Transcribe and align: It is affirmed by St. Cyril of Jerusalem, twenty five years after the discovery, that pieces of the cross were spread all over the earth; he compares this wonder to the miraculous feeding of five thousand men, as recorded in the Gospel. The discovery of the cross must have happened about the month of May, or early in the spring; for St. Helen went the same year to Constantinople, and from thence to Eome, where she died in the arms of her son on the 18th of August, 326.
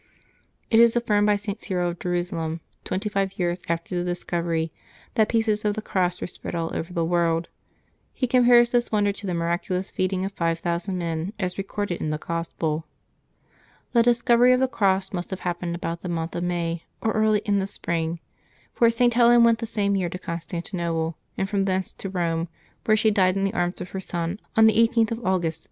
It 0.71 0.79
is 0.79 0.95
affirmed 0.95 1.27
by 1.27 1.35
St. 1.35 1.61
Cyril 1.61 1.91
of 1.91 1.99
Jerusalem, 1.99 2.61
twenty 2.83 3.07
five 3.07 3.37
years 3.37 3.59
after 3.69 3.95
the 3.95 4.03
discovery, 4.03 4.71
that 5.13 5.29
pieces 5.29 5.63
of 5.63 5.75
the 5.75 5.81
cross 5.83 6.19
were 6.19 6.25
spread 6.25 6.55
all 6.55 6.75
over 6.75 6.91
the 6.91 7.05
earth; 7.05 7.45
he 8.11 8.25
compares 8.25 8.71
this 8.71 8.91
wonder 8.91 9.11
to 9.11 9.27
the 9.27 9.35
miraculous 9.35 9.91
feeding 9.91 10.25
of 10.25 10.31
five 10.31 10.57
thousand 10.57 10.97
men, 10.97 11.33
as 11.39 11.59
recorded 11.59 12.01
in 12.01 12.09
the 12.09 12.17
Gospel. 12.17 12.87
The 13.93 14.01
discovery 14.01 14.53
of 14.53 14.59
the 14.59 14.67
cross 14.67 15.13
must 15.13 15.29
have 15.29 15.41
happened 15.41 15.75
about 15.75 16.01
the 16.01 16.09
month 16.09 16.35
of 16.35 16.45
May, 16.45 16.83
or 17.01 17.11
early 17.11 17.43
in 17.45 17.59
the 17.59 17.67
spring; 17.67 18.19
for 18.73 18.89
St. 18.89 19.13
Helen 19.13 19.43
went 19.43 19.59
the 19.59 19.67
same 19.67 19.95
year 19.95 20.09
to 20.09 20.17
Constantinople, 20.17 21.15
and 21.37 21.47
from 21.47 21.65
thence 21.65 21.93
to 21.93 22.09
Eome, 22.09 22.47
where 22.85 22.97
she 22.97 23.11
died 23.11 23.37
in 23.37 23.43
the 23.43 23.53
arms 23.53 23.81
of 23.81 23.91
her 23.91 23.99
son 23.99 24.39
on 24.57 24.65
the 24.65 24.73
18th 24.73 25.11
of 25.11 25.19
August, 25.19 25.59
326. 25.59 25.59